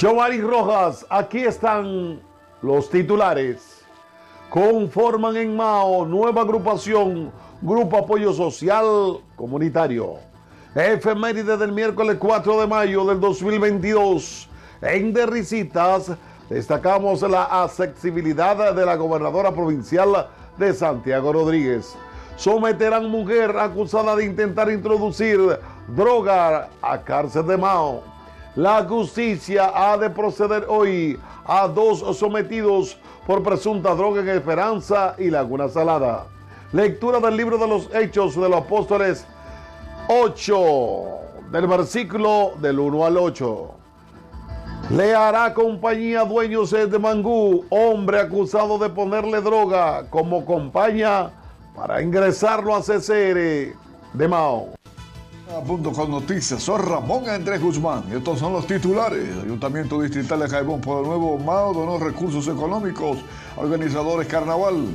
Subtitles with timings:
[0.00, 2.22] Giovanni Rojas, aquí están
[2.62, 3.84] los titulares.
[4.48, 7.30] Conforman en Mao nueva agrupación,
[7.60, 10.14] Grupo Apoyo Social Comunitario.
[10.74, 14.48] Efeméride del miércoles 4 de mayo del 2022.
[14.80, 16.10] En Derricitas
[16.48, 21.94] destacamos la accesibilidad de la gobernadora provincial de Santiago Rodríguez.
[22.36, 25.58] Someterán mujer acusada de intentar introducir
[25.88, 28.09] droga a cárcel de Mao.
[28.56, 35.30] La justicia ha de proceder hoy a dos sometidos por presunta droga en Esperanza y
[35.30, 36.26] Laguna Salada.
[36.72, 39.24] Lectura del libro de los Hechos de los Apóstoles
[40.08, 40.64] 8,
[41.52, 43.70] del versículo del 1 al 8.
[44.90, 51.30] Le hará compañía dueños de Mangú, hombre acusado de ponerle droga como compañía
[51.76, 53.76] para ingresarlo a CCR
[54.12, 54.79] de Mao.
[55.50, 58.04] Punto noticias, soy Ramón Andrés Guzmán.
[58.12, 59.36] Estos son los titulares.
[59.42, 63.18] Ayuntamiento Distrital de Jaibón por el nuevo Mao donó recursos económicos
[63.56, 64.86] organizadores carnaval.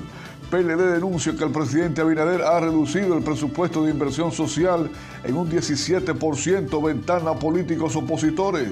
[0.50, 4.89] PLD denuncia que el presidente Abinader ha reducido el presupuesto de inversión social
[5.25, 8.69] en un 17%, ventana a políticos opositores.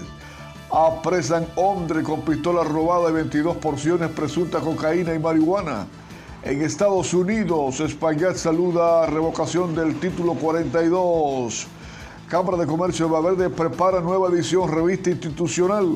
[0.72, 5.86] Apresan hombre con pistola robada y 22 porciones presunta cocaína y marihuana.
[6.46, 11.68] En Estados Unidos, Espaillat saluda revocación del título 42.
[12.28, 15.88] Cámara de Comercio de Verde prepara nueva edición revista institucional.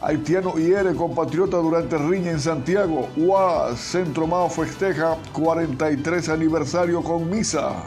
[0.00, 3.08] Haitiano hiere compatriota durante riña en Santiago.
[3.16, 7.82] UA Centro Mao festeja 43 aniversario con misa.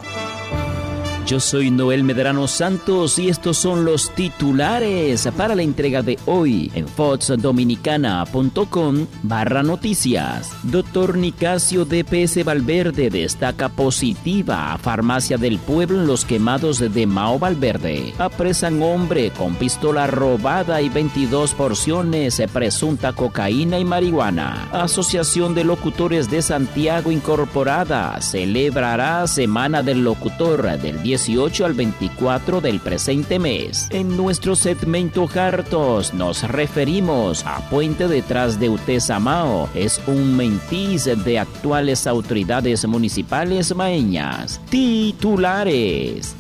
[1.26, 6.72] Yo soy Noel Medrano Santos y estos son los titulares para la entrega de hoy
[6.76, 10.52] en foxdominicana.com barra noticias.
[10.62, 17.40] Doctor Nicasio DPS Valverde destaca positiva a Farmacia del Pueblo en los quemados de Mao
[17.40, 18.14] Valverde.
[18.20, 24.70] Apresan hombre con pistola robada y 22 porciones presunta cocaína y marihuana.
[24.72, 32.60] Asociación de Locutores de Santiago Incorporada celebrará Semana del Locutor del 10 18 al 24
[32.60, 33.88] del presente mes.
[33.92, 39.70] En nuestro segmento Hartos nos referimos a Puente detrás de Utesamao.
[39.74, 44.60] Es un mentis de actuales autoridades municipales maeñas.
[44.70, 46.36] Titulares.